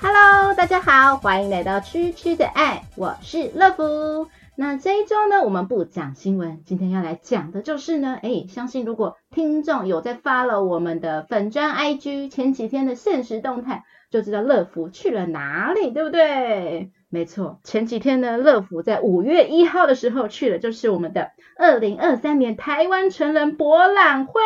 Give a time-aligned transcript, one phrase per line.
[0.00, 4.28] Hello，大家好，欢迎来到区区的爱，我是乐福。
[4.54, 16.92] 那这一周呢，我们不讲新闻，今天要来讲的就是呢，哎，相信如果听众有在发了我们的粉专 IG 前几天的现实动态，就知道乐福去了哪里，对不对？
[17.08, 24.40] 没错，前几天呢，乐福在五月一号的时候去了，就是我们的二零二三年台湾成人博览会。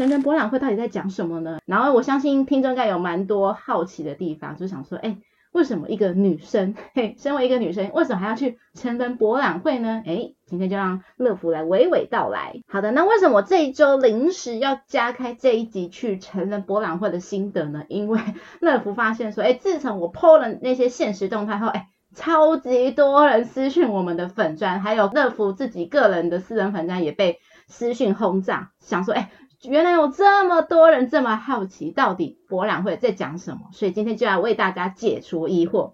[0.00, 1.58] 成人博览会到底在讲什么呢？
[1.66, 5.18] 然后我相信听众应该有蛮多好奇的地方，就想说，哎，
[5.52, 10.02] 为什么一个女生，嘿，身为一个女生，为什么还要去成人博览会呢？
[10.06, 12.62] 哎，今天就让乐福来娓娓道来。
[12.66, 17.84] 好的，那为什么我这一周临时要加开这一集去成人博览会的心得呢？
[17.88, 18.18] 因为
[18.60, 29.30] 乐福发现说，哎，自从我 PO 了那些现实动态后，哎，超级多人私讯我们的粉专，还有乐福自己个人的私人粉专也被私讯轰炸，想说，哎。
[29.62, 33.68] 原来有这么多人这么好奇，到底博览会在讲什么？
[33.72, 35.92] 所以今天就要为大家解除疑惑。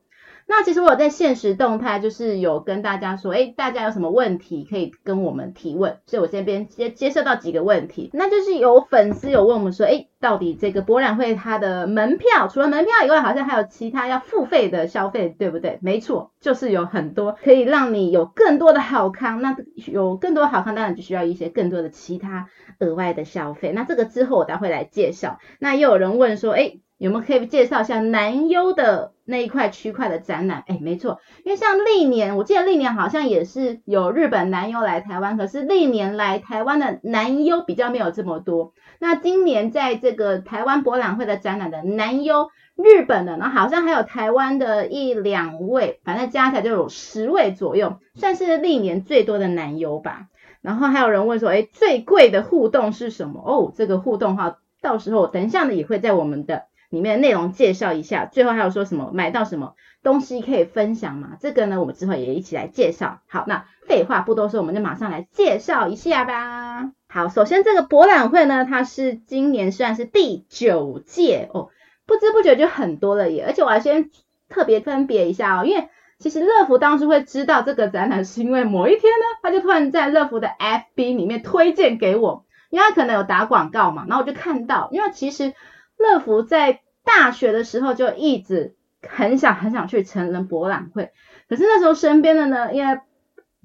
[0.48, 5.98] 那其实我在现实动态就是有跟大家说，诶，大家有什么问题可以跟我们提问。
[6.06, 15.78] 所以我这边接接受到几个问题，那就是有粉丝有问我们说，诶，到底这个博览会它的门票，除了门票以外，好像还有其他要付费的消费，对不对？
[15.82, 19.42] 没错，就是有很多可以让你有更多的好康。
[19.42, 23.72] 那有更多好康，当然就需要一些更多的其他额外的消费。
[23.72, 25.38] 那这个之后我待会来介绍。
[25.58, 26.80] 那又有人问说，诶。
[26.98, 30.64] 有没有可以介绍一下南优的那一块区块的展览？
[30.66, 38.72] 哎，没错，因为像历年，我记得历年好像也是有日本南优来台湾，可是历年来台湾的南优比较没有这么多。
[38.98, 50.28] 那今年在这个台湾博览会的展览的南优，日本的，然后好像还有台湾的一两位，反正加起来就有十位左右，算是历年最多的南优吧。
[50.62, 53.42] 然后还有人问说，哎，最贵的互动是什么？
[53.44, 56.62] 哦，这个互动哈，到时候等一下呢也会在我们的。
[56.90, 61.36] 里面的内容介绍一下，最后还有说什么买到什么东西可以分享吗？
[61.40, 63.20] 这个呢，我们之后也一起来介绍。
[63.26, 66.92] 好，那废话不多说，我们就马上来介绍一下吧。
[67.08, 71.70] 好，首先这个博览会呢，它是今年算是第九届哦，
[72.06, 73.44] 不知不觉就很多了耶。
[73.46, 74.10] 而且我还先
[74.48, 85.52] 特别分别一下哦，因为其实乐福当初会知道这个展览，是因为某一天呢，他就突然在乐福的 FB 里面推荐给我，因为他可能有打广告嘛，然后我就看到，因为其实。
[85.98, 88.74] 乐福在大学的时候就一直
[89.08, 91.12] 很想很想去成人博览会，
[91.48, 93.00] 可是那时候身边的呢，因为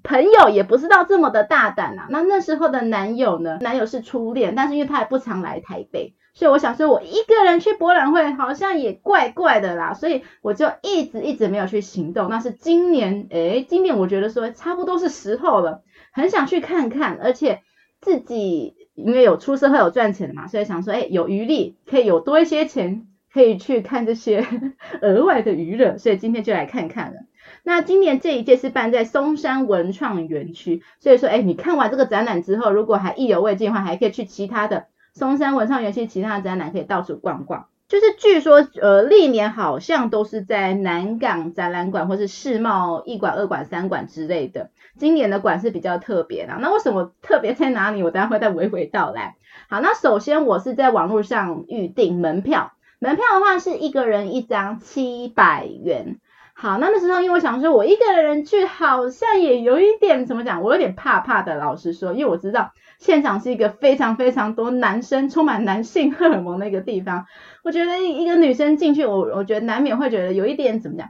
[0.03, 2.07] 朋友也不知道这么的大胆啊。
[2.09, 12.29] 那那时候的男友呢，男友是初恋，但是因为他也不常来台北，所以我想说，我一个人去博览会好像也怪怪的啦，所以我就一直一直没有去行动。
[12.29, 15.83] 那是今年，诶，今年我觉得说差不多是时候了，
[16.13, 17.61] 很想去看看，而且
[17.99, 18.80] 自己。
[18.95, 24.45] 因为有出社会有赚钱的嘛，所以想说，哎，有余力可以有多一些钱，可以去看这些
[25.01, 27.21] 额外的娱乐，所以今天就来看看了。
[27.63, 37.67] 那今年这一届是办在松山文创园区，所以说，哎，你看完这个展览之后，如果还意犹未尽的话，还可以去其他的松山文创园区其他的展览，可以到处逛逛。
[37.87, 44.69] 就是据说，呃，历年好像都是在南港展览馆或是世贸一馆、二馆、三馆之类的。
[44.97, 46.53] 今年的馆是比较特别的。
[46.59, 48.03] 那为什么特别在哪里？
[48.03, 49.35] 我等下会再娓娓道来。
[49.69, 56.19] 好，那首先我是在网络上预订门票，门票的话是一个人一张七百元。
[56.53, 61.55] 好，那那时候因为我想说，我一个人去好像也有一点怎么讲，我有点怕怕的。
[61.55, 62.71] 老实说，因为我知道。
[62.99, 67.25] 现场是一个非常非常多男生，充满男性荷尔蒙的一个地方。
[67.63, 71.09] 我觉得一个女生进去，我我觉得难免会觉得有一点怎么讲，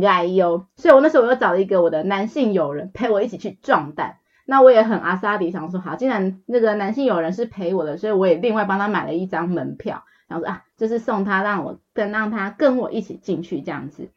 [0.00, 0.66] 哎呦。
[0.76, 4.16] 所以我那时候我又找了一个我的男性友人陪我一起去壮胆。
[4.44, 14.10] 那我也很阿萨迪，想说好，既然那个男性友人是陪我的，所以我也另外帮他买了一张门票，然后说啊，就是送他，让我跟让他跟我一起进去这样子。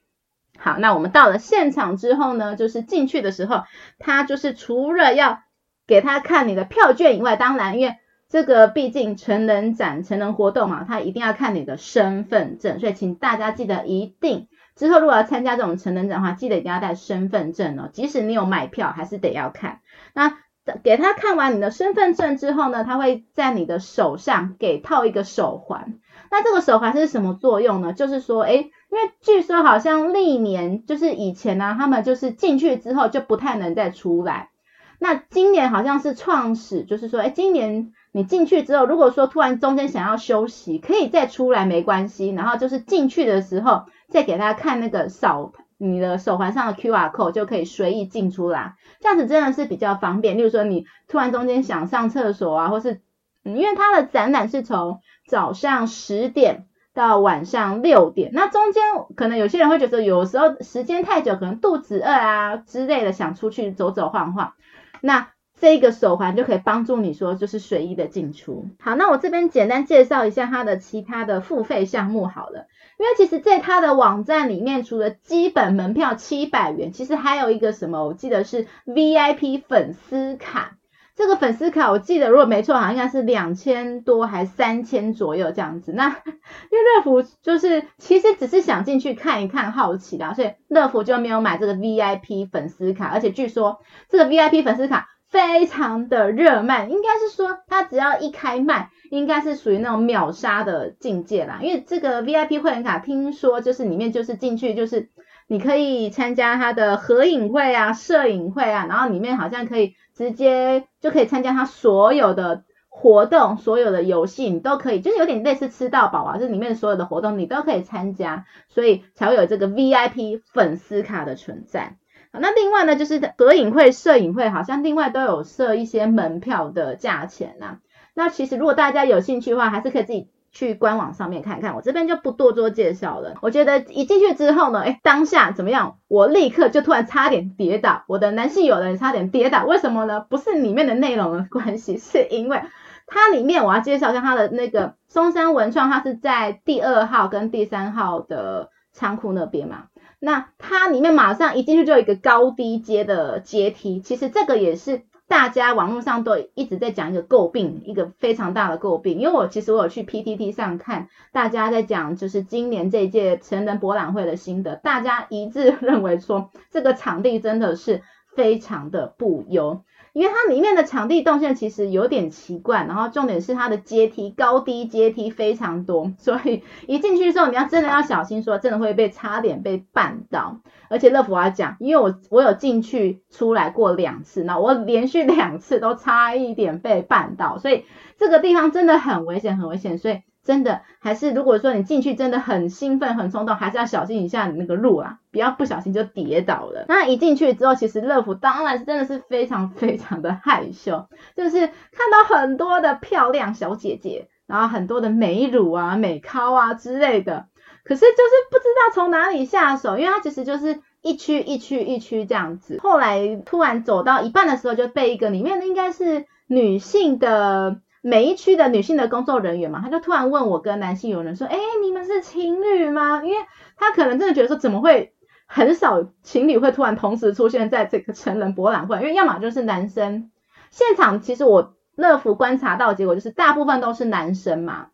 [0.57, 3.65] 好，那我们到了现场之后呢，就是进去的时候，
[3.99, 5.41] 他就是除了要
[5.85, 7.95] 给他看你的票券以外，当然，因为
[8.27, 17.89] 这个毕竟成人展、成人活动嘛，他一定要看你的身份证，所以请大家记得一定之后如果要参加这种成人展的话，记得一定要带身份证哦。
[17.91, 19.79] 即使你有买票，还是得要看。
[20.13, 20.37] 那
[20.83, 25.99] 给他看完你的身份证之后呢，他会在你的手上给套一个手环。
[26.31, 27.93] 那这个手环是什么作用呢？
[27.93, 34.49] 就是说，诶，因为据说好像历年就是以前呢、他们就是进去之后就不太能再出来。
[34.97, 42.29] 那今年好像是创始，就是说，哎，今年你进去之后，如果说突然中间想要休息，可以再出来没关系。
[42.29, 43.83] 然后就是进去的时候，
[44.15, 48.77] 再给他看那个扫你的手环上的 QR code，就可以随意进出啦。
[49.01, 50.37] 这样子真的是比较方便。
[50.37, 53.01] 例如说，你突然中间想上厕所啊，或是
[53.43, 58.81] 嗯，因为它的展览是从早上十点到晚上六点，那中间
[59.17, 64.53] 可能有些人会觉得有时候时间太久，可能肚子饿啊之类的，想出去走走晃晃，
[65.01, 65.27] 那。
[65.57, 68.67] 这个手环就可以帮助你说，就是随意的进出。
[68.77, 80.77] 好，那我这边简单介绍一下它的其他的付费项目好了，因为其实在他的网站里面，除了基本门票七百元，其实还有一个什么，我记得是 VIP 粉丝卡。
[81.15, 85.93] 这个粉丝卡我记得如果没错，好像应该是两千多还三千左右这样子。
[85.93, 95.09] 那 因为乐福就是其实只是想进去看一看，好奇的，所以乐福就没有买这个 VIP 粉丝卡，而且据说这个 VIP 粉丝卡。
[95.35, 101.59] 非常的热卖，应该是说它只要一开卖，应该是属于那种秒杀的境界啦。
[101.61, 105.09] 因为这个 VIP 会员卡，听说就是里面就是进去就是
[105.47, 121.97] 你可以参加它的合影会啊、摄影会啊，然后里面好像可以直接就可以参加它所有的活动、所有的游戏，你都可以，就是有点类似吃到饱啊，就是里面所有的活动你都可以参加，所以才会有这个 VIP 粉丝卡的存在。
[122.39, 127.77] 那另外呢，就是合影会、摄影会，好像另外都有设一些门票的价钱呐。
[128.13, 131.75] 那其实如果大家有兴趣的话，还是可以自己去官网上面看看。
[131.75, 133.35] 我这边就不多做介绍了。
[133.41, 135.97] 我觉得一进去之后呢，诶，当下怎么样？
[136.07, 139.65] 我立刻就突然差点跌倒，我的男性友人差点跌倒。
[139.65, 140.21] 为什么呢？
[140.21, 142.61] 不是里面的内容的关系，是因为
[143.05, 149.87] 它里面我要介绍一下它的那个松山文创，它是在第二号跟第三号的仓库那边嘛。
[150.25, 159.19] 那它里面马上一进去就有一个高低阶的阶梯，其实这个也是大家网络上都一直在讲一个诟病，一个非常大的诟病。
[159.19, 168.01] 因为我其实我有去 PTT 上看，大家在讲就是今年这一届成人博览会的心得，大家一致认为说这个场地真的是
[168.35, 169.83] 非常的不优。
[170.15, 180.61] 因为它里面的场地动线其实有点奇怪，然后重点是它的阶梯高低阶梯非常多， 所以一进去的时候你要真的要小心，说真的会被差点被绊倒。
[180.87, 187.83] 而且乐福要讲，因为我我有进去出来过两次，那我连续两次都差一点被绊倒，所以
[188.17, 190.21] 这个地方真的很危险，很危险，所以。
[190.45, 196.85] 真的还是，如果说你进去真的很兴奋、很冲动，还是要小心一下你那个路啊，不要不小心就跌倒了。
[196.87, 207.47] 那一进去之后，其实乐福当然是真的是非常非常的害羞，就是看到很多的漂亮小姐姐，然后很多的美乳啊、美尻啊之类的，
[207.83, 212.79] 可是就是不知道从哪里下手，因为它其实就是一区一区一区这样子。
[212.83, 217.81] 后来突然走到一半的时候，就被一个里面的应该是女性的。
[218.07, 223.37] 每一区的女性的工作人员嘛，他就突然问我跟男性友人说：“哎，你们是情侣吗？”因为
[223.77, 225.15] 他可能真的觉得说，怎么会
[225.47, 228.97] 很少情侣会突然同时出现在这个成人博览会？
[228.97, 230.29] 因为要么就是男生
[230.69, 234.89] 现场，其实我乐福观察到的结果就是大部分都是男生嘛，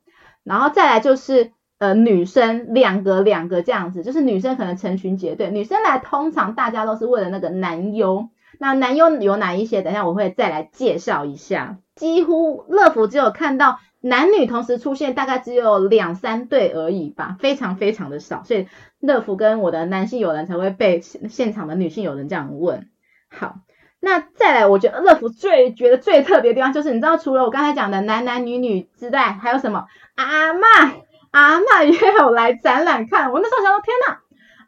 [0.46, 8.30] 然后再来就是呃女生两个两个这样子，就是女生可能成群结队，女生来通常大家都是为了那个男优。
[8.62, 9.82] 那男优有哪一些？
[9.82, 11.80] 等下我会再来介绍一下。
[11.96, 18.44] 几乎乐福只有看到男女同时出现，大概只有两三对而已吧，非常非常的少。
[18.44, 18.68] 所以
[19.00, 22.88] 乐福跟我的男性友人才会被现场的女性友人这样问。
[23.32, 23.56] 好，
[24.00, 29.88] 那再来，我觉得乐福最觉得最特别的地方就是，你知道除了我刚才讲的男男女女之外，还有什么？
[30.14, 30.92] 阿嬷，
[31.32, 33.32] 阿嬷也有来展览看。
[33.32, 34.21] 我那时候想说，天哪！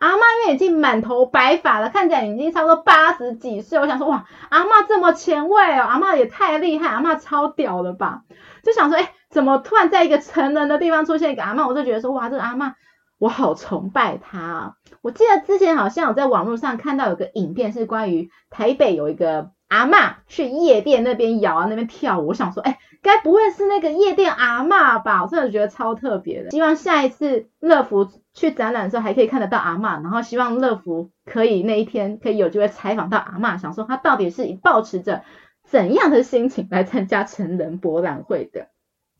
[0.03, 3.79] 阿嬷因为已经满头白发了，看起来已经差不多八十几岁。
[3.79, 8.23] 我想说，哇，阿嬷这么前卫哦，阿嬷也太厉害，阿嬷超屌了吧？
[8.63, 11.69] 就想说，哎，怎么突然在一个成人的地方出现一个阿嬷？
[11.69, 12.73] 我就觉得说，哇，这个阿嬷，
[13.17, 14.73] 我好崇拜她啊。
[15.01, 22.27] 我记得之前好像有在网络上看到有个影片，是关于台北有一个阿嬷去夜店那边摇啊，那边跳舞。
[22.27, 22.77] 我想说，哎。
[23.01, 25.23] 该不会是那个夜店阿嬷吧？
[25.23, 26.51] 我真的觉得超特别的。
[26.51, 35.23] 希望下一次乐福去展览的时候还可以看得到阿嬷，然后希望乐福可以那一天可以有机会采访到阿嬷，想说她到底是抱持着
[35.63, 38.67] 怎样的心情来参加成人博览会的。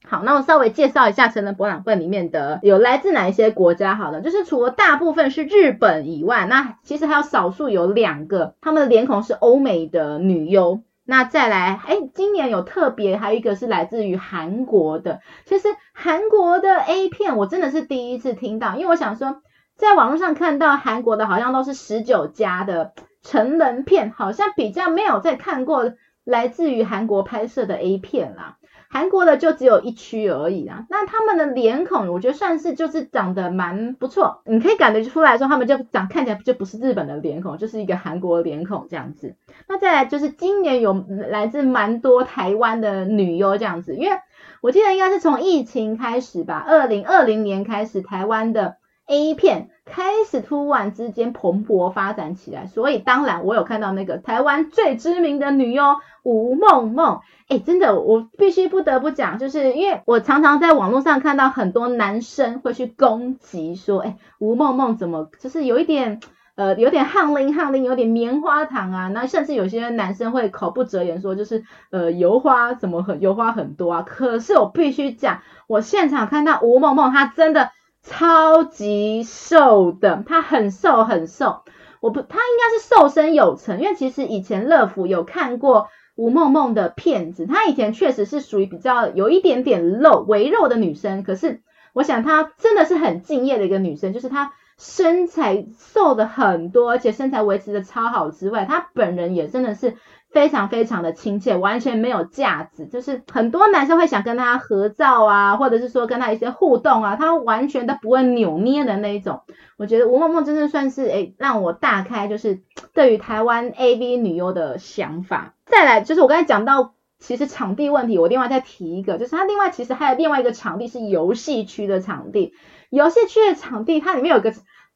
[0.05, 3.96] 好，那我稍微介绍一下成人博览会里面的有来自哪一些国家。
[3.96, 10.82] 好了，就是除了大部分是日本以外，那其实还有少数有两个，他们的脸孔是欧美的女优。
[11.05, 15.19] 那再来，哎，今年有特别，还有一个是来自于韩国的。
[15.45, 19.41] 其实韩国的 A 片，我真的是第一次听到，因为我想说，
[19.75, 25.93] 在网络上看到韩国的，好像都是十九家的成人片，好像比较没有再看过
[26.24, 28.57] 来自于韩国拍摄的 A 片啦。
[28.93, 30.85] 韩国的就只有一区而已啊。
[30.88, 39.35] 那他们的脸孔，我觉得算是就是长得蛮不错，你可以感觉出来说，他们就长看起来就不是日本的脸孔，就是一个韩国脸孔这样子。
[39.67, 44.19] 那再来就是今年有来自蛮多台湾的女优这样子，因为
[44.62, 55.83] 我记得应该是从疫情开始吧，二零二零年开始，台湾的 A 片开始突然之间蓬勃发展起来，所以当然我有看到那个台湾最知名的女优
[56.24, 57.19] 吴梦梦，
[57.50, 66.19] 哎，真的我必须不得不讲，就是因为我常常在网络上看到很多男生会去攻击说，哎，吴梦梦怎么就是有一点。
[66.55, 74.03] 呃，有点汗淋汗淋，有点棉花糖啊，那甚至有些男生会口不择言说，就是呃油花怎么很油花很多啊？
[74.03, 77.72] 可是我必须讲，我现场看到吴梦梦，她真的
[78.03, 81.63] 超级瘦的，她很瘦很瘦，
[82.01, 91.62] 我不，她应该是瘦身有成，因为其实以前乐福有看过吴梦梦的片子，她以前确实是属于比较有一点点肉微肉的女生，可是
[91.93, 94.53] 我想她真的是很敬业的一个女生，就是她。
[94.75, 99.93] 身材瘦的很多，而且身材维持的超好之外，她本人也真的是
[100.34, 109.42] 非常非常的亲切，完全没有架子，就是很多男生会想跟她合照啊，或者是说跟她一些互动啊，她完全都不会扭捏的那一种。
[109.78, 112.62] 我觉得吴梦梦真的算是诶让我大开就是
[112.94, 115.54] 对于台湾 AV 女优的想法。
[115.66, 122.54] 再来就是我刚才讲到，其实场地问题，我另外再提一个，就是它另外其实还有另外一个场地是游戏区的场地。
[122.90, 124.54] 游戏区的场地，它里面有个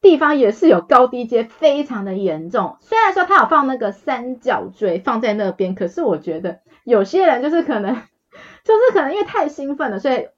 [0.10, 2.78] 地方也是有高低阶，非常的严重。
[2.80, 7.94] 虽然说他有放那个三角锥放在那边，可是我觉得有些人就是可能，
[8.64, 10.30] 就是可能因为太兴奋了，所以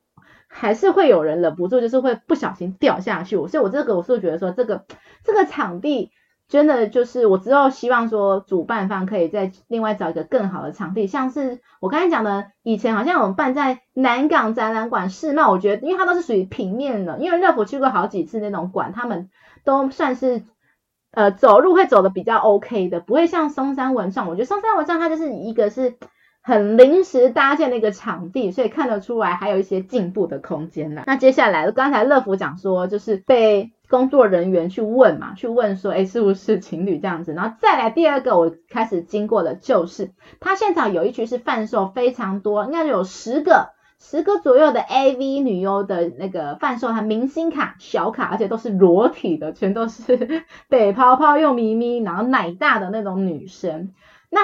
[0.47, 3.35] 还是会有人忍不住，就是会不小心掉下去。
[3.35, 4.85] 所以我这个我是觉得说，这个
[5.23, 6.11] 这个场地。
[6.49, 19.29] 真的就是我之后希望说主办方可以再另外找一个更好的场地，像是我刚才讲的，以前好像我们办在南港展览馆世贸，我觉得因为它都是属于平面的，因为乐福去过好几次那种馆，他们
[19.63, 20.43] 都算是
[21.11, 25.95] 呃走路会走的比较 OK 的，不会像松山文创，我觉得松山文创它就是一个是
[26.41, 31.03] 很临时搭建的一个场地，所以看得出来还有一些进步的空间呢。
[31.07, 33.71] 那接下来刚才乐福讲说就是被。
[33.89, 37.33] 工作人员去问嘛，去问说，诶，是不是情侣这样子？
[37.33, 53.93] 然后再来第二个，我开始经过的就是，他现场有一区是贩售非常多，应该有十个、十个左右的 AV 女优的那个贩售，他明星卡、小卡，而且都是裸体的，全都是 北泡泡又咪咪，然后奶大的那种女生。
[54.29, 54.41] 那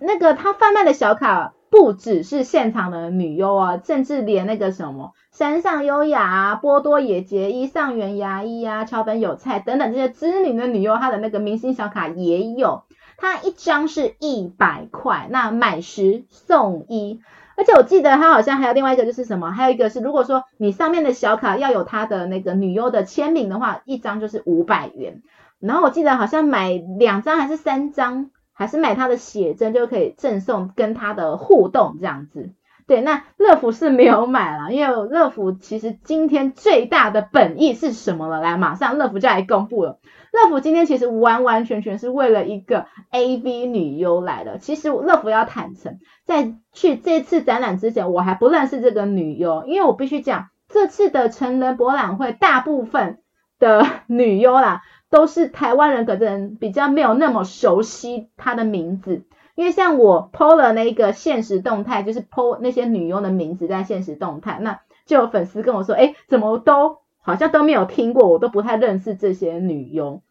[0.00, 1.54] 那个他贩卖的小卡。
[1.70, 12.84] 不只是现场的女优啊，甚至连那个什么山上优雅、波多野结衣、上原芽衣啊、桥本有菜等等这些知名的女优，她的那个明星小卡也有。
[13.16, 17.20] 它一张是一百块，那买十送一。
[17.56, 25.22] 而且我记得他好像还有另外一个就是什么，还有一个是如果说你上面的小卡要有他的那个女优的签名的话，一张就是五百元。
[25.58, 28.30] 然后我记得好像买两张还是三张。
[28.56, 32.50] 还是买他的写真就可以赠送跟他的互动这样子，
[32.86, 38.40] 对，那乐福是没有买啦，因为乐福其实今天最大的本意是什么了？
[38.40, 39.98] 来，马上乐福就来公布了。
[40.34, 44.58] 乐福今天其实完完全全是为了一个 AV 女优来的。
[44.58, 53.20] 其实乐福要坦诚，在去这次展览之前，我还不认识这个女优，因为我必须讲，这次的成人博览会大部分
[53.60, 54.82] 的 女优啦。
[55.10, 59.22] 都是台湾人，可能比较没有那么熟悉她的名字，
[59.54, 70.22] 因为像我 PO 了那个现实动态，就是 PO 那些女优的名字在现实动态，那就有粉丝跟我说，哎，怎么都好像都没有听过，我都不太认识这些女佣。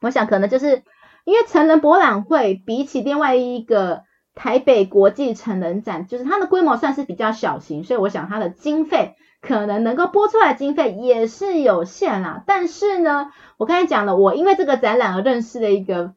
[0.00, 0.82] 我想可能就是
[1.24, 9.16] 因为成人博览会比起另外一个台北国际成人展，就是它的规模算是比较小型，所以我想它的经费。
[9.42, 16.14] 可能能够拨出来经费也是有限啦，但是呢，我刚才讲了，我因为这个展览而认识的一个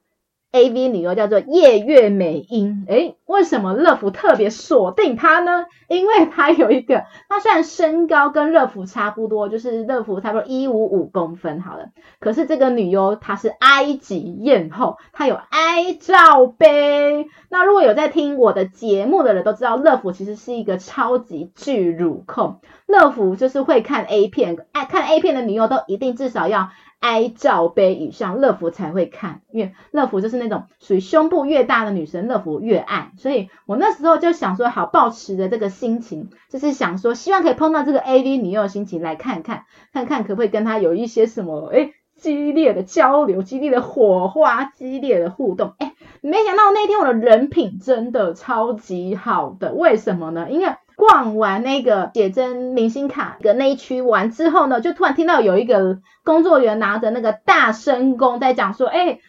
[0.52, 2.86] AV 女优，叫做叶月美音。
[2.88, 5.66] 诶，为什么乐福特别锁定她呢？
[5.88, 11.90] 因为她有一个，她虽然身高跟乐福差不多，就是乐福差不多一五五公分好了，
[12.20, 17.28] 可是这个女优她是埃及艳后，她有 I 罩杯。
[17.50, 22.60] 那如果有在听我的节目的人都知道，乐福其实是一个超级巨乳控。
[22.88, 33.12] 乐福就是会看 A 片，爱看 A 片的女优都一定至少要 I 罩杯以上，乐福才会看，因为乐福就是那种属于胸部越大的女生，乐福越爱。
[33.18, 39.64] 所以我那时候就想说，好抱持着这个心情，就是想说，希望可以碰到这个 AV 女优的心情来看看，
[39.94, 45.76] 看看可不可以跟她有一些什么，诶激烈的交流，激烈的火花，激烈的互动。
[45.80, 50.48] 诶没想到那天我的人品真的超级好的，为什么呢？
[50.50, 59.20] 因为逛完那个写真明星卡的那一区完之后呢，就突然听到有一个工作人员拿着那个大声公在讲说，哎。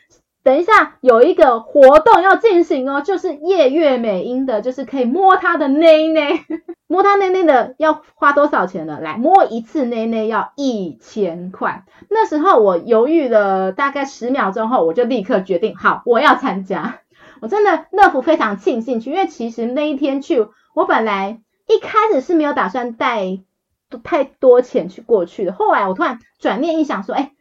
[0.42, 6.46] 等一下，有一个活动要进行哦，就是夜月美音的，就是可以摸她的内内，
[6.88, 8.98] 摸她内内的要花多少钱呢？
[9.02, 11.84] 来摸一次内内要一千块。
[12.08, 17.00] 那时候我犹豫了大概十秒钟后，我就立刻决定，好，我要参加。
[17.42, 23.38] 我真的乐福非常庆幸去，因为其实那一天去，我本来一开始是没有打算带
[24.04, 27.32] 太多钱去过去的，后来我突然转念一想说，哎。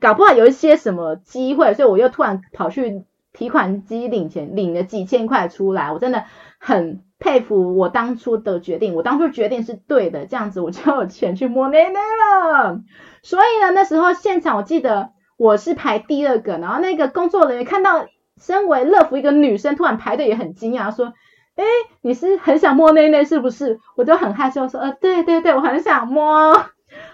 [0.00, 5.92] 搞不好有一些什么机会，所以我又突然跑去提款机领钱，领了几千块出来。
[5.92, 6.24] 我真的
[6.58, 12.80] 很佩服我当初的决定，我当初决定是对的，这样子我就有钱去摸内内了。
[13.22, 18.06] 所以呢，那时候现场我记得我是排第二个，然后那个工作人员看到
[18.36, 21.14] 身为乐福一个女生突然排队也很惊讶，说
[21.56, 21.64] ：“哎，
[22.02, 26.52] 你是很想摸内内是不是？”我就很害羞说：“呃，对对对，我很想摸。”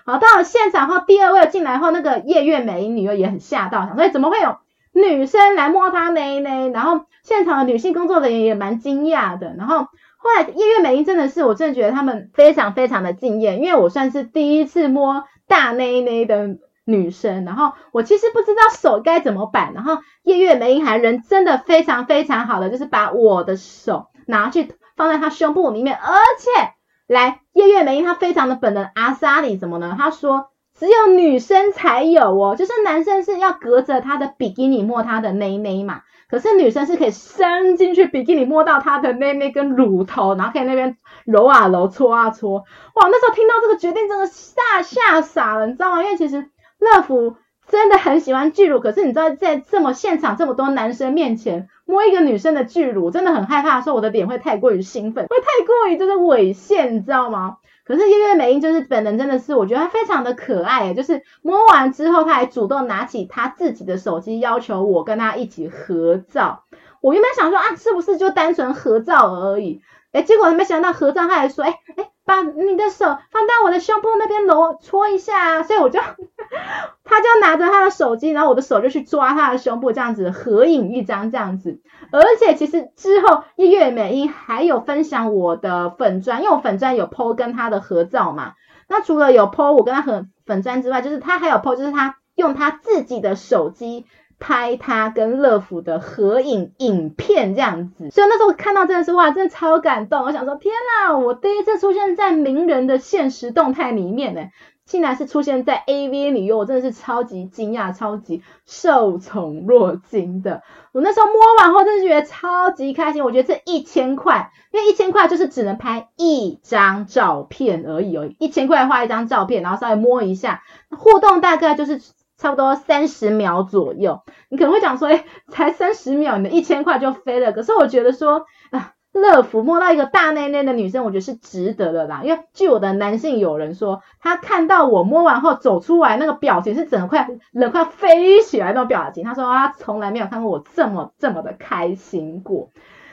[0.05, 4.57] 好，到了现场后，第二位进来后，那个夜月美音女优也很吓到，想说怎么会有
[4.93, 6.71] 女生来摸她内内？
[6.71, 9.55] 然后现场的女性工作人员也蛮惊讶的。
[9.57, 9.79] 然后
[10.19, 26.73] 后来夜月美音真的是，我真的觉得他们非常非常的敬业，因为我算是第一次摸大内内的女生，然后我其实不知道手该怎么摆，然后夜月美音还人真的非常非常好的，就是把我的手拿去放在她胸部里面，而且。
[27.07, 29.97] 来，夜月美音她非常的本能，阿莎里怎么呢？
[29.99, 42.59] 她说只有女生才有哦，就是男生是要隔着他的比基尼摸他的内内嘛，可是女生是可以伸进去比基尼摸到他的内内跟乳头，然后可以那边揉啊揉、搓啊搓。
[42.61, 46.05] 哇，那时候听到这个决定，真的吓吓傻了，你知道吗？
[46.05, 47.37] 因为其实乐福。
[47.69, 57.59] 真的很喜欢巨乳，可是你知道，在这么现场这么多男生面前摸一个女生的巨乳，真的很害怕，说我的脸会太过于兴奋，会太过于就是猥亵，你知道吗？
[57.85, 66.65] 可是夜月美英就是本人真的是，我觉得她非常的可爱，就是摸完之后，她还主动拿起她自己的手机，要求我跟她一起合照。
[67.01, 69.81] 我原本想说啊，是不是就单纯合照而已？
[70.13, 72.11] 哎，结果没想到合照，他还说，哎哎。
[72.31, 75.99] 把你的手放到我的胸部那边揉搓一下啊，所以我就，
[77.03, 81.81] 他就拿着他的手机，然后我的手就去抓他的胸部，这样子合影一张这样子。
[82.13, 88.53] 而且其实之后一月美英还有分享我的粉砖，因为我粉砖有 po 跟他的合照嘛。
[88.87, 94.07] 那除了有 po 我跟他合粉砖之外，就是他还有 po，就是他用他自己的手机。
[94.41, 100.25] 拍他跟乐福的合影影片这样子，所以那时候看到真的是哇，真的超感动。
[100.25, 100.73] 我想说，天
[101.07, 104.47] 呐，我第一次出现在名人的现实动态里面呢，
[104.87, 110.63] 竟然是出现在 AV 女优，我真的是超级惊讶，超级受宠若惊的。
[110.93, 113.23] 我那时候摸完后，真的觉得超级开心。
[113.23, 122.01] 我觉得这一千块，因为一千块就是只能拍一张照片而已哦，一千块画一张照片，然后稍微摸一下，互动大概就是。
[122.41, 127.53] 差不多三十秒左右，你可能会讲说，哎，才三十秒，你的一千块就飞了。
[127.53, 132.23] 可是我觉得说，啊，乐福摸到一个大内内的女生，我觉得是值得的啦。
[132.25, 139.23] 因为据我的男性友人说，他看到我摸完后走出来那个表情是整个快人快飞起来那种表情。
[139.23, 142.71] 他说他从来没有看过我这么这么的开心过。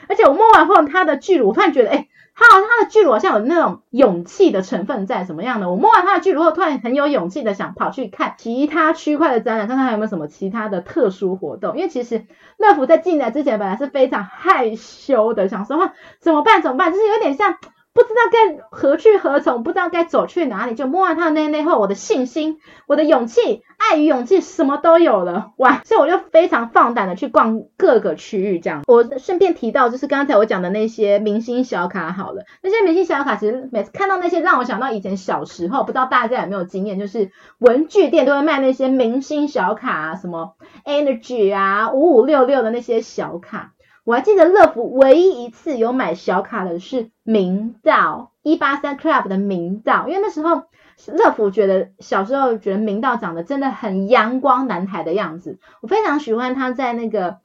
[0.08, 2.08] 而且我摸完后，他的巨乳，我突然觉得，哎。
[2.40, 5.68] 他好像他的巨乳好像有那种勇气的成分在，什么样的？
[5.72, 11.76] 我摸完他的巨乳后，突然很有勇气的想跑去看其他区块的展览，看看还有没有什么其他的特殊活动。
[11.76, 15.90] 因为其实乐福在进来之前本来是非常害羞的，想说
[16.20, 16.62] 怎么办？
[16.62, 16.92] 怎么办？
[16.92, 17.56] 就是有点像。
[17.98, 25.82] 不知道该何去何从，不知道该走去哪里，就摸完他的内内后，我的信心、我的勇气、爱与勇气，什么都有了哇！
[25.84, 28.82] 所以我就非常放胆的去逛各个区域，这样。
[28.86, 43.72] 我顺便提到，就是刚才我讲的那些明星小卡好了，那些明星小卡，其实每次看到那些，让我想到以前小时候，不知道大家有没有经验，就是文具店都会卖那些明星小卡啊，什么 Energy 啊、五五六六的那些小卡。
[44.08, 50.62] 我还记得乐福唯一一次有买小卡的是明道一八三 Club 的明道，因为那时候
[51.08, 57.40] 乐福觉得小时候觉得明道长得真的很阳光男孩的样子，我非常喜欢他在那个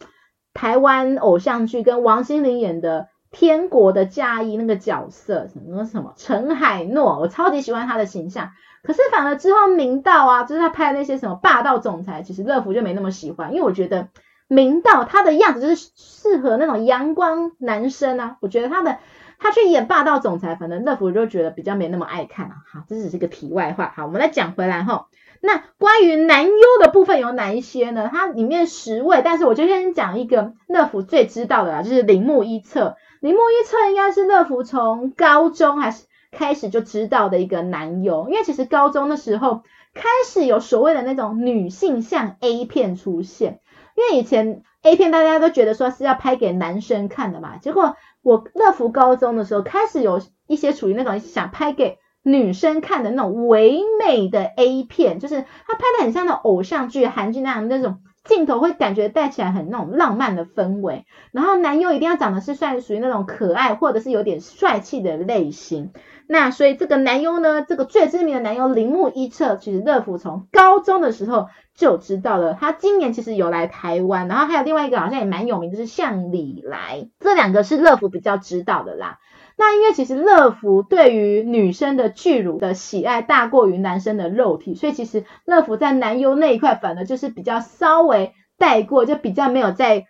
[0.53, 8.51] 台湾偶像剧跟王心凌演的《天国的嫁衣》那个角色，什么什么陈海诺，我超级喜欢他的形象。
[8.83, 14.07] 可是反而之后明道啊，就是他拍的那些什么霸道总裁，其实乐福就没那么喜欢，因为我觉得。
[14.47, 18.97] 明道他的样子就是适合那种阳光男生啊，我觉得他的
[19.39, 22.55] 他去演霸道总裁，反正乐福就觉得比较没那么爱看啊。
[22.71, 23.93] 好，这只是个题外话。
[23.95, 25.07] 好，我们来讲回来哈。
[25.41, 28.09] 那关于男优的部分有哪一些呢？
[28.09, 32.95] 它里面十位，但是我就先讲一个乐福最知道的啦，就是铃木一彻。
[33.19, 43.59] 铃木一彻应该是乐福从高中还是开始就知道的一个男优，因为其实高中的时候开始有所谓的那种女性向 A 片出现，
[43.95, 51.99] 因为以前 A 片大家都觉得说是要拍给男生看的嘛，结果我乐福高中的时候开始有一些属于那种想拍给。
[52.25, 61.05] 女生看的那种唯美的 A 片，就是它拍的很像那种偶像剧、韩剧那样那种镜头，会感觉带起来很那种浪漫的氛围。
[61.33, 65.91] 然后男优一定要长得是算属于那种可爱或者是有点帅气的类型。
[66.33, 72.57] 那所以这个男优呢，这个最知名的男优铃木一彻，其实乐福从高中的时候就知道了。
[72.59, 79.19] 他今年其实有来台湾，然后还有另外一个好像也蛮有名，就是向里来，这两个是乐福比较知道的啦。
[79.55, 90.07] 那因为其实乐福对于女生的巨乳的喜爱大过于男生的肉体，所以其实乐福在男优那一块反而就是比较稍微带过，就比较没有在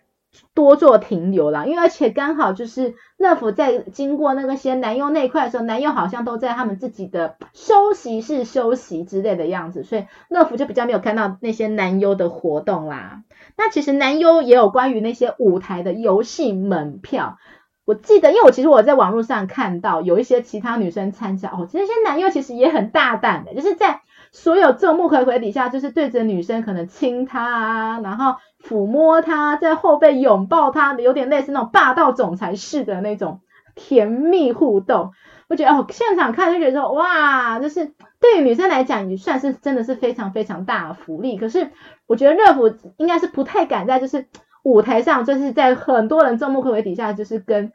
[0.54, 1.64] 多做停留啦。
[1.66, 13.22] 因为而且刚好就是乐福在经过那个些男优那一块的时候，男优好像都在他们自己的休息室休息之类的样子，所以乐福就比较没有看到那些男优的活动啦。
[13.56, 17.38] 那其实男优也有关于那些舞台的游戏门票。
[17.86, 24.00] 我记得，因为我其实我在网络上看到有一些其他女生参加哦，这些男优其实也很大胆的，就是在
[24.34, 33.40] 所有众目睽睽底下，就是对着女生可能亲她啊，然后抚摸她，在后背拥抱她，有点类似那种霸道总裁式的那种
[33.76, 35.12] 甜蜜互动。
[35.48, 41.38] 我觉得哦，现场看就觉得说哇，就是对于女生来讲也算是真的是非常非常大的福利。
[41.38, 41.70] 可是
[42.06, 44.26] 我觉得乐福应该是不太敢在就是。
[44.64, 47.70] 舞台上就是在很多人众目睽睽底下，就是跟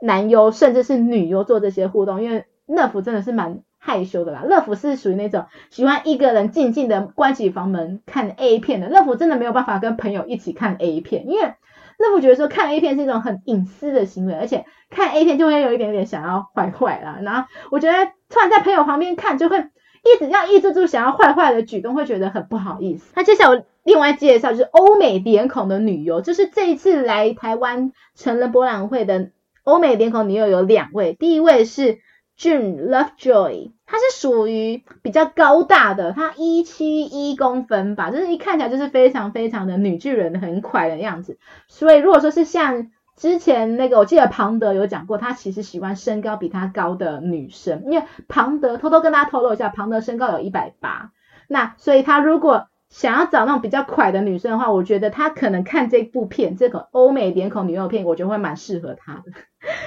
[0.00, 4.42] 男优甚至是女优做这些互动，因为乐福真的是蛮害羞的啦。
[4.44, 8.88] 乐福是属于那种喜欢一个人静静的关起房门看 A 片的。
[8.88, 11.54] 乐福真的没有办法跟朋友一起看 A 片，因为
[11.98, 17.18] 乐福觉得说看 A 片是一种很隐私的行为，而且看 A 片就会有一点点想要坏坏啦。
[17.22, 23.12] 然后我觉得突然在朋友旁边看，就会一直要抑制住想要坏坏的举动，会觉得很不好意思。
[23.16, 23.64] 那接下来我。
[23.82, 29.30] 另外介绍就是欧美脸孔的女优，就是这一次来台湾成人博览会的
[29.64, 31.98] 欧美脸孔女优有两位，第一位是
[32.40, 41.38] June Lovejoy，她是属于比较高大的，她一七一公分吧，就是一看起来就是非常非常的女巨人，很快的样子。
[41.68, 51.12] 所以如果说是像之前那个，我记得庞德有讲过，他其实喜欢身高比他高的女生，因为庞德偷偷跟大家透露一下，庞德身高有一百八，
[51.46, 59.30] 那所以他如果想要找那种比较快的女生的话，我觉得她可能看这部片，这个欧美脸孔女优片，我觉得会蛮适合她的。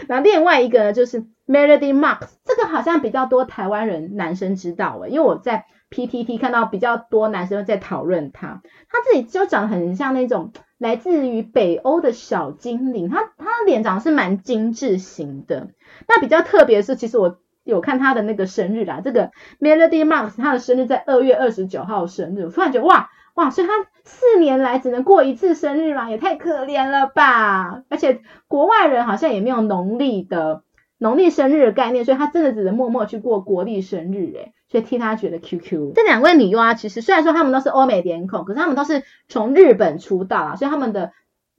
[0.07, 15.69] 然后另外一个呢，就是 Melody Marks，这个好像比较多台湾人男生知道诶，因为我在 PTT 看到比较多男生在讨论他，他自己就长得很像那种来自于北欧的小精灵，他他的脸长得是蛮精致型的。
[16.07, 17.37] 那比较特别是，其实我。
[17.65, 27.83] 有看他的那个生日啦，这个 Melody Marks 他的生日在二月二十九号生日，我突然觉得哇哇，所以他四年来只能过一次生日嘛，也太可怜了吧！
[27.89, 30.63] 而且国外人好像也没有农历的
[30.97, 35.93] 农历生日的概念，所以他真的只能默默去过国历生日诶，所以替他觉得 QQ。
[35.95, 41.11] 这两位女优啊，其实虽然说他们都是欧美脸孔，可是他们都是从日本出道啊，所以他们的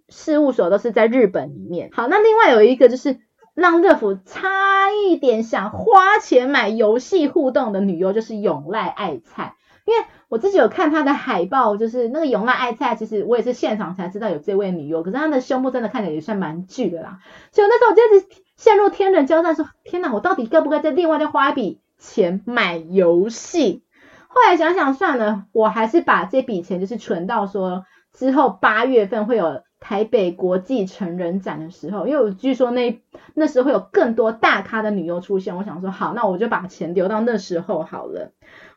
[0.08, 1.90] 事务所都是在日本里面。
[1.92, 3.20] 好，那另外有一个就是。
[3.54, 9.54] 让乐福差一点想花钱买游戏互动的女优就是永濑爱菜，
[9.86, 17.20] 因为我自己有看她的海报，就是那个永濑爱菜，其实我也是现场才知道有这位女优，可是她的胸部真的看起来也算蛮巨的啦，
[17.52, 23.84] 所以那时候我就一直陷入天人交战，说天哪，我到底该不该再另外再花一笔钱买游戏？
[24.26, 29.62] 后来想想算了，我还是把这笔钱就是存到说之后八月份会有。
[29.80, 33.02] 台北国际成人展的时候，因为我据说那
[33.34, 38.32] 那时候会有更多大咖的女优出现，我想说好，那我就把钱留到那时候好了。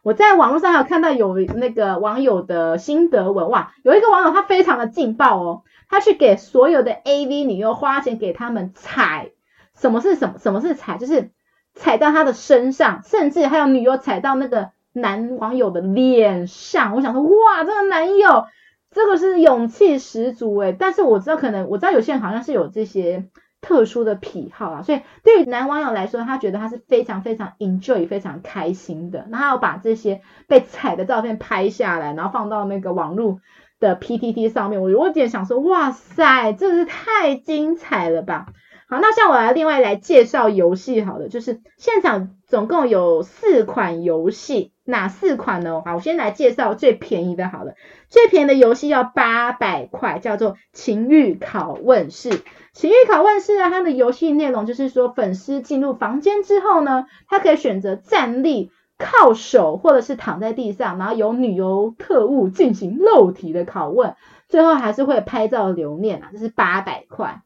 [0.07, 9.31] 我在网络上有看到有那个网友的心得文，哇，有一个网友他非常的劲爆哦，他去给所有的 AV 女优花钱给他们踩，
[9.77, 11.31] 什么是什么什么是踩，就是
[11.73, 18.45] 踩到他的身上，甚至还有女优踩到那个男网友的脸上，我想说哇，这个男友。
[18.89, 23.25] 这个是勇气十足诶，但是我知道可能我知道有些人好像是有这些
[23.67, 33.41] 特殊的癖好啊，所以对于男网友来说，他觉得他是非常非常 enjoy 非常开心的，然后要把这些被踩的照片拍下来，然后放到那个网络
[33.81, 38.53] 的 PTT 上面，我有点想说，哇塞，真是太精彩了吧！
[38.89, 45.81] 好，那像我来另外来介绍游戏，好了，就是现场总共有四款游戏，哪四款呢？
[45.85, 47.73] 好，我先来介绍最便宜的，好了，
[48.09, 52.41] 最便宜的游戏要八百块，叫做情欲拷问室。
[52.73, 64.15] 情欲拷问室呢，它的游戏内容就是说，粉丝进入房间之后呢，他可以选择站立、靠手，或者是躺在地上，然后由女优特务进行肉体的拷问，
[64.47, 67.41] 最后还是会拍照留念啊，这是八百块。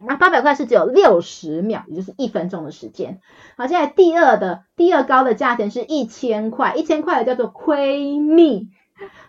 [0.00, 3.20] 那八百块是只有六十秒，也就是一分钟的时间。
[3.56, 8.68] 好，现在第二的第二高的价钱是一千块，一千块的叫做窥蜜，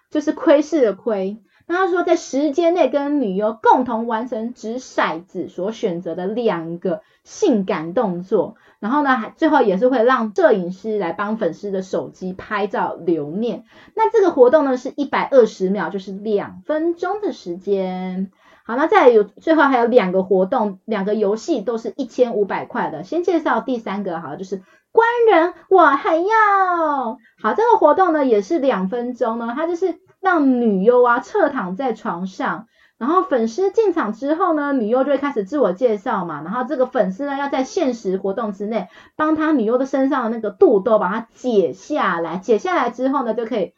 [0.09, 1.37] 就是窥视的窥。
[1.67, 13.65] 那他说在时间内跟女优共同完成掷骰子所选择的两个性感动作，然后呢，还最后也是会让摄影师来帮粉丝的手机拍照留念。
[13.93, 18.31] 那这个活动呢是一百二十秒，就是两分钟的时间。
[18.63, 23.03] 好，那再有最后还有两个活动，两个游戏都是一千五百块的。
[23.03, 27.17] 先介绍第三个，好，就是官人我还要。
[27.41, 43.73] 好，这个活动呢也是两分钟呢，它就是让女优啊侧躺在床上，然后粉丝进场之后呢，女优就会开始自我介绍嘛，然后这个粉丝呢要在限时活动之内帮他女优的身上的那个肚兜把它解下来，解下来之后呢就可以。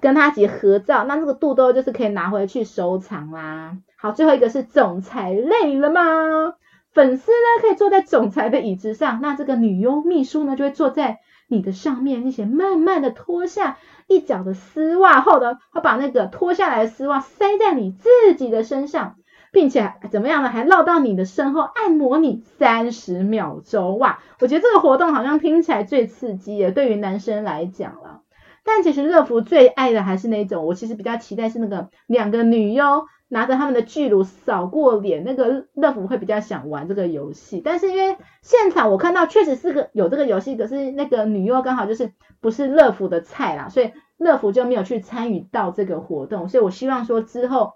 [0.00, 3.76] 跟他一起合照，那这个肚兜就是可以拿回去收藏啦。
[3.96, 6.54] 好，最后一个是总裁累了吗？
[6.92, 19.16] 粉丝呢可以坐在总裁的椅子上，那这个女佣秘书呢就会坐在你的上面，并且慢慢的脱下一角的丝袜后呢，她把那个脱下来的丝袜塞在你自己的身上，
[19.52, 20.48] 并且怎么样呢？
[20.48, 23.98] 还绕到你的身后按摩你三十秒钟。
[23.98, 28.20] 哇，我觉得这个活动好像听起来最刺激的，对于男生来讲了。
[28.64, 37.62] 但其实乐福最爱的还是那种，我其实比较期待是那个两个女优拿着他们的巨乳扫过脸，那个乐福会比较想玩这个游戏。
[37.64, 46.50] 但是因为现场我看到确实是个有这个游戏，可是那个女优刚好就是不是乐福的菜啦，所以乐福就没有去参与到这个活动。
[46.50, 47.72] 所以我希望说之后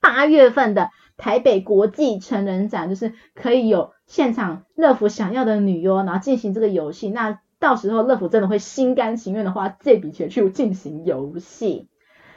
[0.00, 7.10] 八月份的台北国际成人展，就是可以有现场乐福想要的女优，然后进行这个游戏。
[7.10, 11.88] 那到时候乐福真的会心甘情愿的花这笔钱去进行游戏。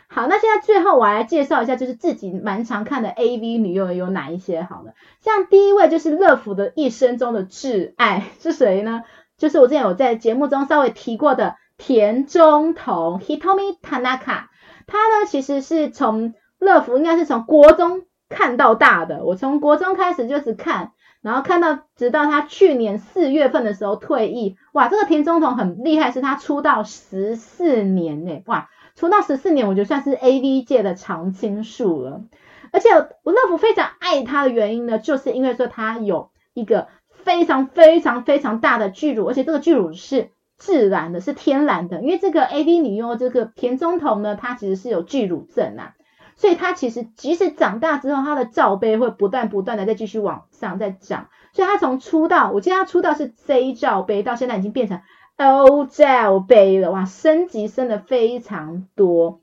[0.10, 4.94] 好，那现在最后我来介绍一下，就是自己蛮常看的 AV 女优有哪一些好了。
[5.22, 9.04] 像第一位就是乐福的一生中的挚爱是谁呢？
[9.38, 14.46] 就是我之前有在节目中稍微提过的田中瞳 Hitomi Tanaka。
[14.88, 20.94] 他呢其实是从乐福应该是从国中看到大的，我从国中开始就是看。
[21.20, 32.24] 然后看到，直到他去年四月份的时候退役，哇，这个田中瞳很厉害，是他出道十四年呢，哇，出道十四年，我觉得算是 AV 界的常青树了。
[32.72, 32.90] 而且
[33.22, 42.02] 我乐福非常爱他的原因呢，就是因为说他有一个非常非常非常大的巨乳，而且这个巨乳是自然的，是天然的。
[42.02, 45.94] 因为这个 AV 女优这个田中瞳呢，她其实是有巨乳症啊。
[46.36, 51.30] 所以她其实即使长大之后，她的罩杯会不断不断的再继续往上再长。
[51.54, 55.02] 所以她从出道，我记得她出道是 J 罩杯，到现在已经变成
[55.38, 59.42] O 罩杯了，哇，升级升的非常多。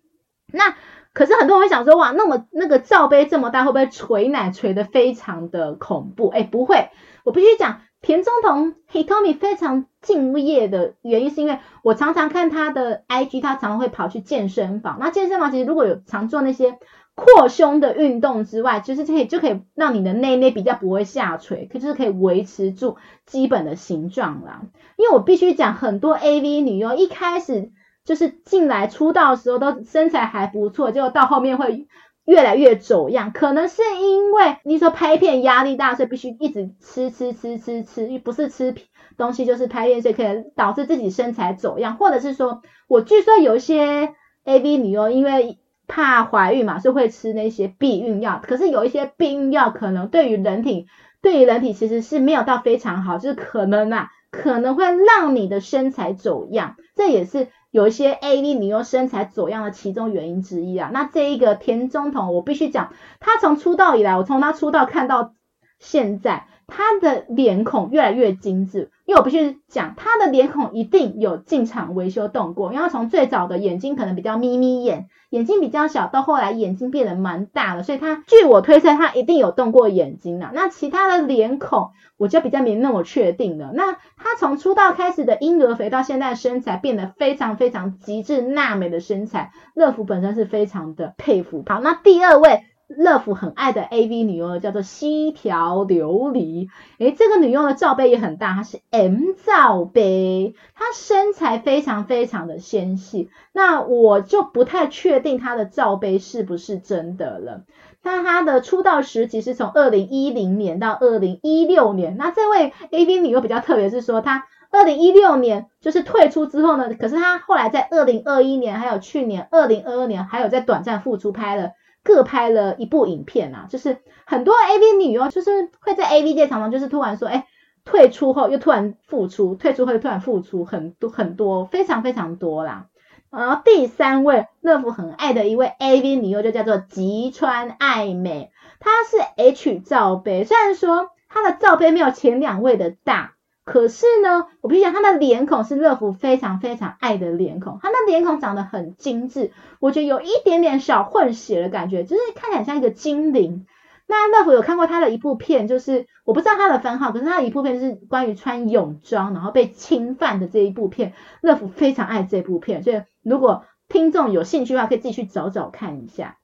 [0.53, 0.75] 那
[1.13, 6.29] 可是很多人会想说，哇，那么那个罩杯这么大，会不会捶奶捶的非常的恐怖？
[6.29, 6.91] 哎，不会，
[7.25, 7.81] 我必须讲。
[8.03, 14.99] 田中瞳 Hitomi 非常敬业的原因，是因为我常常看他的 IG，他常常会跑去健身房。
[15.01, 16.79] 那健身房其实如果有常做那些
[17.15, 22.97] 扩胸的运动之外，就是可以就可以让你的内内比较不会下垂，可就是可以维持住
[23.27, 24.63] 基本的形状啦。
[24.97, 27.73] 因为我必须讲，很多 AV 女优一开始
[28.05, 31.87] 就是进来出道的时候都身材还不错，结果到后面会。
[32.27, 38.75] 越来越走样，可能是因为你说拍片压力大，所以必须一直吃吃吃吃吃，不是吃
[39.19, 44.15] 东西就是拍片，所以可以导致自己身材走样，或者是说我据说有一些
[44.47, 50.87] AV 女优因为怕怀孕嘛，所以会吃那些避孕药，可是有一些避孕药可能对于人体
[51.21, 57.49] 对于人体其实是没有到非常好，就是可能啊可能会让你的身材走样，这也是。
[57.75, 65.35] 有一些 AV 女优身材走样的其中原因之一啊，那这一个田中瞳，我必须讲，他从出道以来，我从他出道看到
[65.81, 68.91] 现在，他的脸孔越来越精致。
[69.07, 80.53] 因为我必须讲，他的脸孔一定有进场维修动过，因为从最早的眼睛可能比较眯眯眼，眼睛比较小，到后来眼睛变得蛮大了，所以他据我推测，他一定有动过眼睛了。
[80.55, 83.73] 那其他的脸孔，我就比较没那么确定了。
[83.75, 91.63] 那他从出道开始的婴儿肥到现在身材变得非常非常极致娜美的身材，乐福本身是非常的佩服。
[91.67, 92.65] 好，那第二位。
[92.97, 107.63] 乐福很爱的 AV 女优叫做西条琉璃，诶，这个女优的罩杯也很大，她是 M 罩杯，她身材非常非常的纤细，那我就不太确定她的罩杯是不是真的了。
[108.03, 121.71] 那她的出道时期是从二零一零年到二零一六年，那这位 AV 女优比较特别，是说她二零一六年就是退出之后呢，可是她后来在二零二一年还有去年二零二二年还有在短暂复出拍了。
[122.05, 127.49] 各拍了一部影片啊，就是很多 AV 女优，就是会在 AV 界常常就是突然说，哎，
[127.85, 132.87] 退出后又突然复出，退出后又突然复出，很多很多，非常非常多啦。
[133.31, 143.34] 然后第三位乐福很爱的一位 AV 女优就叫做吉川爱美，她是 H 罩杯，虽然说她的罩杯没有前两位的大。
[143.65, 147.79] 可是呢，我必须讲，他的脸孔是乐福非常非常爱的脸孔。
[147.81, 153.67] 他的脸孔长得很精致，我觉得有一点点小混血的感觉，就是看起来像一个精灵。
[154.07, 166.37] 那乐福有看过他的一部片，就是我不知道他的番号，可是他的一部片是关于穿泳装然后被侵犯的这一部片，乐福非常爱这部片，所以如果听众有兴趣的话，可以自己去找找看一下。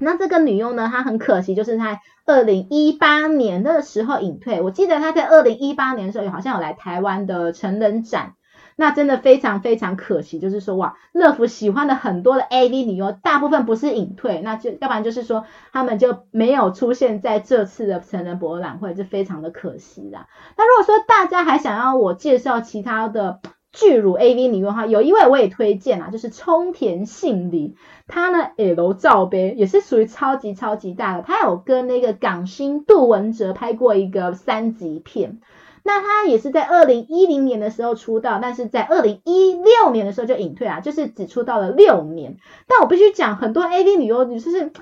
[0.00, 4.60] 那这个女优呢，她很可惜，就是在二零一八年的时候隐退。
[4.60, 8.34] 我记得她在二零一八年的时候，好像有来台湾的成人展。
[8.76, 20.28] 那真的非常非常可惜，就是说哇，乐福喜欢的很多的 AV 女优，大部分不是隐退，那就要不然就是说他们就没有出现在这次的成人博览会，就非常的可惜啦。
[20.56, 23.40] 那如果说大家还想要我介绍其他的，
[23.72, 27.76] 巨乳 AV 女优哈，有一位我也推荐啊，就是冲田杏梨，
[28.08, 35.40] 她呢 L 罩杯也是属于超级超级大的，她有跟那个港星杜汶泽拍过一个三级片，
[35.84, 44.72] 那她也是在二零一零年的时候出道，但是在二零一六年的时候就隐退啊，就是只出道了六年，但我必须讲很多 AV 女优，就是。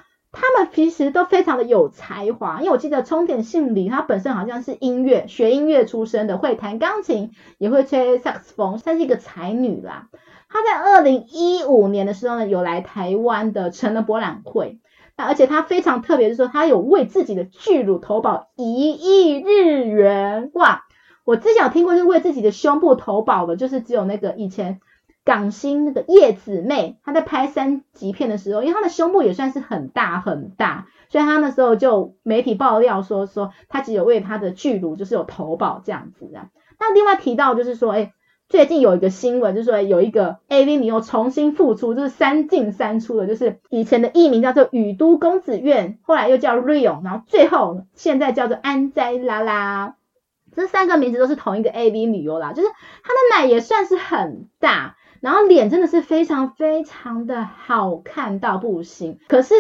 [0.41, 10.11] 他们其实都非常的有才华，因为我记得冲田杏梨，她本身好像是音乐学音乐出身的，会弹钢琴，也会吹萨克斯风，算是一个才女啦。
[10.49, 14.79] 她在二零一五年的时候呢，有来台湾的成人博览会，
[15.17, 20.85] 那而且她非常特别，就是说她有为自己的巨乳投保一亿日元，哇！
[21.25, 24.81] 我之前有听过，是为自己的胸部投保的，就是只有那个以前。
[25.29, 36.49] 港星那个叶子妹，她在拍三级片的时候，因为她的胸部也算是很大很大，所以她那时候就媒体爆料说说她只有为她的巨乳就是有投保这样子啊。
[36.81, 38.15] 那另外提到就是说，哎，
[38.49, 49.97] 最近有一个新闻，就是说有一个 AV 女优重新复出，就是三进三出的，就是以前的艺名叫做宇都公子苑，后来又叫 Rio，然后最后现在叫做安斋拉拉，
[50.57, 54.97] 这三个名字都是同一个 AV 女优啦，就是她的奶也算是很大。
[55.21, 59.55] 然后脸真的是非常非常的好看到不行，可是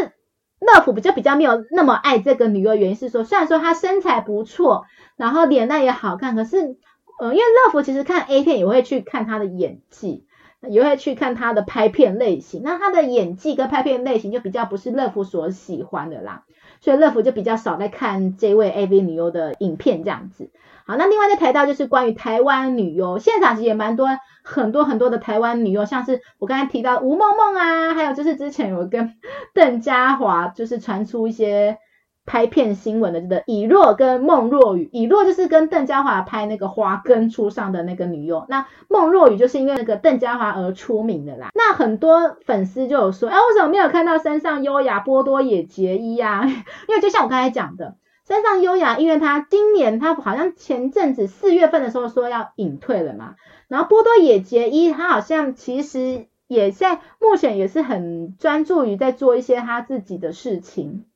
[0.61, 6.77] 乐福比较比较没有那么爱这个女优，原因是说，虽然说她身材不错，然后脸蛋也好看，可是，
[7.21, 10.27] 呃，因为乐福其实看 A 片也会去看她的演技，
[10.69, 16.45] 也会去看她的拍片类型，那她的演技跟拍片类型就比较不是乐福所喜欢的啦，
[16.81, 20.51] 所以乐福就比较少在看这位 AV 女优的影片这样子。
[20.87, 24.09] 好，那另外再提到就是关于台湾女优，现场其实也蛮多
[24.43, 29.15] 很多很多的台湾女优，像是我刚才提到吴梦梦啊，还有就是之前有跟
[29.53, 31.77] 邓家华就是传出一些
[32.29, 41.49] 拍片新闻的，这个以若跟孟若雨，以若就是跟邓家华拍那个花根初上的那个女优，那孟若雨就是因为那个邓家华而出名的啦。
[41.55, 46.45] 那很多粉丝就有说，哎，为什么没有看到山上优雅波多野结衣啊？
[46.87, 47.97] 因为就像我刚才讲的。
[48.27, 53.37] 山上优雅，因为他今年他好像前阵子四月份的时候说要隐退了嘛，
[53.69, 61.07] 然后波多野结衣他好像其实也在目前也是很专注于在做一些他自己的事情，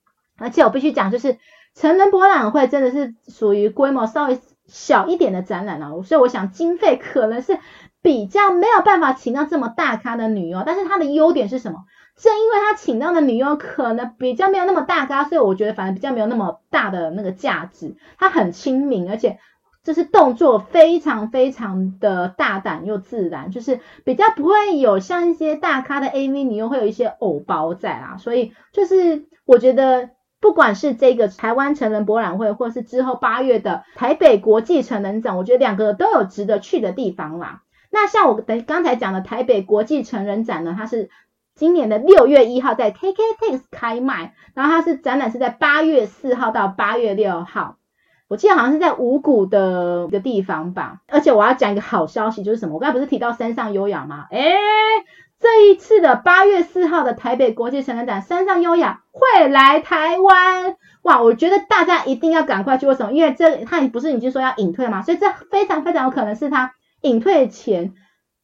[0.42, 1.38] 而且我必须讲，就是
[1.74, 7.58] 成人博览会真的是属于规模稍微小一点的展览了，所以我想经费可能是
[8.02, 11.84] 比较没有办法请到这么大咖的女优，但是它的优点是什么？
[12.14, 17.96] 正因为他请到的女优可能比较没有那么大咖，所以我觉得反而比较没有那么大的那个价值。
[18.18, 19.38] 他很亲民，而且
[19.82, 28.18] 就是动作非常非常的大胆又自然，就是比较不会有像一些大咖的 AV 女优会有一些偶包在啊。
[28.18, 30.10] 所以就是我觉得
[30.42, 37.62] 不管是这个台湾成人博览会，或是之后八月的台北国际成人展，我觉得两个都有值得去的地方啦。
[37.90, 41.08] 那像我等刚才讲的台北国际成人展呢，它是。
[41.54, 47.76] 今年的六月一号在 KKTX 开卖，然后它是展览是在八月四号到八月六号，
[48.28, 51.02] 我记得好像是在五股的一个地方吧。
[51.08, 52.76] 而且我要讲一个好消息，就是什么？
[52.76, 54.28] 我刚才不是提到山上优雅吗？
[54.30, 54.56] 诶，
[55.42, 60.76] 这一次的八月四号的台北国际成人展，山上优雅会来台湾。
[61.02, 63.12] 哇，我觉得大家一定要赶快去，为什么？
[63.12, 65.02] 因为这他不是已经说要隐退了吗？
[65.02, 67.92] 所以这非常非常有可能是他隐退前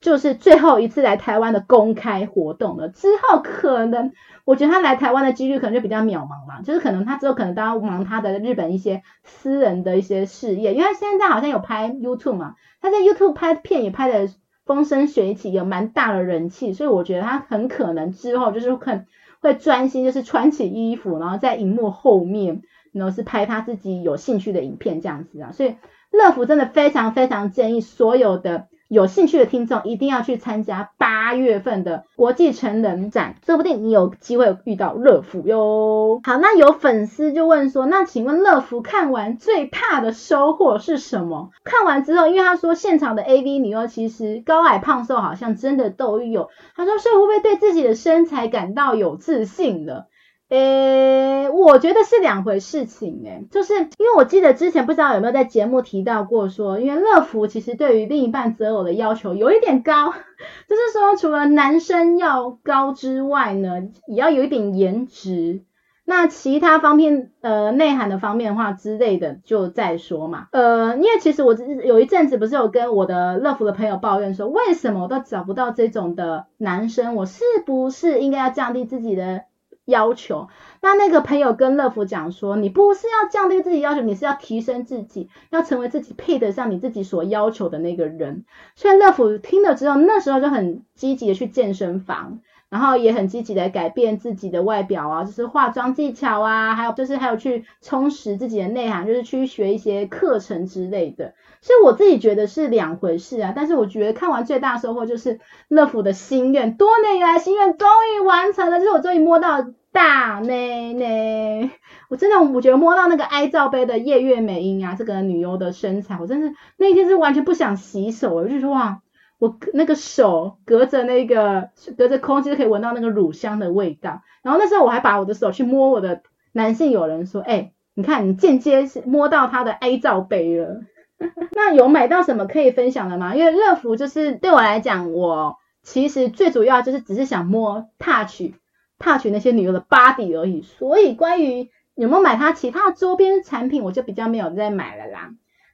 [0.01, 2.89] 就是最后一次来台湾的公开活动了。
[2.89, 4.11] 之后可能，
[4.45, 14.29] 我觉得他来台湾的几率可能就比较渺茫嘛，就是可能他之后可能都要忙他的日本一些私人的一些事业，因为现在好像有拍 YouTube 嘛，他在 YouTube 拍片也拍的
[14.69, 19.07] 风生水起，有蛮大的人气，所以我觉得他很可能之后就是很。
[19.41, 25.77] 会专心就是穿起衣服，然后在荧幕后面，然后是拍他自己有兴趣的影片这样子啊，所以
[26.11, 28.67] 乐福真的非常非常建议所有的。
[28.89, 36.21] 有兴趣的听众一定要去参加八月份的国际成人展，说不定你有机会遇到乐福哟。
[36.25, 41.51] 好，那有粉丝就问说，那请问乐福看完最怕的收获是什么？
[41.65, 50.07] 看完之后，因为他说现场的 AV 女优其实高矮胖瘦好像真的都有，他说是会不会对自己的身材感到有自信了？
[50.49, 60.11] 诶，我觉得是两回事情诶，就是因为我记得之前不知道有没有在节目提到过说，因为乐福其实对于另一半择偶的要求有一点高，
[60.67, 65.63] 就是说除了男生要高之外呢，也要有一点颜值，
[66.07, 70.47] 那其他方面呃内涵的方面的话之类的就再说嘛。
[70.53, 79.43] 呃，因为其实我有一阵子不是有跟我的乐福的朋友抱怨说，为什么我都找不到这种的男生，我是不是应该要降低自己的
[79.89, 80.49] 要求，
[80.83, 88.45] 那那个朋友跟乐福讲说，你不是要降低自己要求，你是要提升自己，要成为自己配得上你自己所要求的那个人。
[88.77, 101.33] 所以乐福听了之后，那时候就很积极的去健身房，然后也很积极的改变自己的外表啊，就是化妆技巧啊，还有就是还有去充实自己的内涵，就是去学一些课程之类的。
[101.63, 109.67] 所以我自己觉得是两回事啊，但是我觉得看完最大收获就是乐福的心愿，多年以来心愿终于完成了，就是我终于摸到。
[109.93, 111.71] 大内内，
[112.09, 119.01] 我真的我觉得摸到那个 I 罩杯的夜月美音啊，这个女优的身材，我真是那天是完全不想洗手，我就说哇，
[119.39, 124.23] 我那个手隔着那个隔着空气就可以闻到那个乳香的味道。
[124.43, 126.23] 然后那时候我还把我的手去摸我的
[126.53, 130.83] 男性友人，说，哎、你看你间接是摸到他的 I 罩杯了。
[131.53, 133.35] 那有买到什么可以分享的吗？
[133.35, 138.53] 因为乐芙就是对我来讲，我其实最主要就是只是想摸 touch。
[138.99, 145.31] Touch 那些女优的 body 而已，所以关于有没有买它其他周边产品，我就比较没有再买了啦。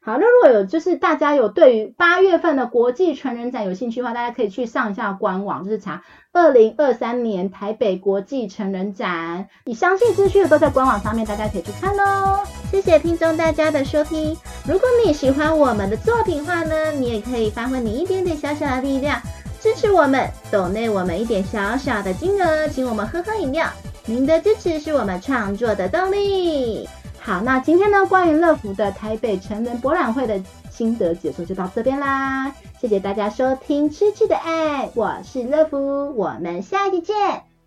[0.07, 12.45] 好，那如果有就是大家有对于八月份的国际成人展有兴趣的话，大家可以去上一下官网，就是查二零二三年台北国际成人展，你详细资讯都在官网上面，大家可以去看哦。
[12.71, 14.37] 谢谢听众大家的收听，
[14.69, 19.19] 如果你喜欢我们的作品的话呢，你也可以发挥你一点点小小的力量。
[19.65, 23.67] 支持我们，抖内我们一点小小的金额，请我们喝喝饮料。
[24.05, 26.87] 您的支持是我们创作的动力。
[27.19, 30.39] 好，那今天呢，关于乐福的台北成人博览会的
[30.71, 32.55] 心得解说就到这边啦。
[32.79, 37.17] 谢谢大家收听《吃吃的爱》，我是乐福，我们下期见，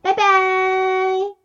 [0.03, 1.36] 拜拜。